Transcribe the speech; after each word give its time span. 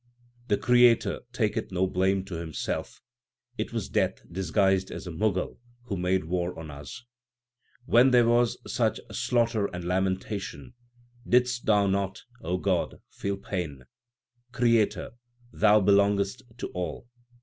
The 0.47 0.57
Creator 0.57 1.19
taketh 1.31 1.71
no 1.71 1.85
blame 1.85 2.25
to 2.25 2.33
Himself; 2.33 3.03
it 3.59 3.71
was 3.71 3.87
Death 3.87 4.15
disguised 4.31 4.89
as 4.89 5.05
a 5.05 5.11
Mughal 5.11 5.59
who 5.83 5.95
made 5.95 6.23
war 6.25 6.57
on 6.57 6.71
us. 6.71 7.03
When 7.85 8.09
there 8.09 8.27
was 8.27 8.57
such 8.65 8.99
slaughter 9.11 9.67
and 9.67 9.83
lamentation, 9.85 10.73
didst 11.29 11.67
not 11.67 11.91
Thou, 12.41 12.49
O 12.49 12.57
God, 12.57 12.99
feel 13.11 13.37
pain? 13.37 13.83
Creator, 14.51 15.11
Thou 15.51 15.79
belongest 15.81 16.41
to 16.57 16.69
all. 16.69 17.07